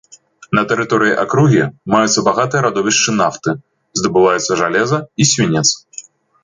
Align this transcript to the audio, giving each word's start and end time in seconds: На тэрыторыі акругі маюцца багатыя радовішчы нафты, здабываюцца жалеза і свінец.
На 0.59 0.61
тэрыторыі 0.69 1.17
акругі 1.23 1.59
маюцца 1.95 2.25
багатыя 2.29 2.65
радовішчы 2.69 3.09
нафты, 3.21 3.49
здабываюцца 4.01 4.51
жалеза 4.65 4.97
і 5.25 5.31
свінец. 5.33 5.65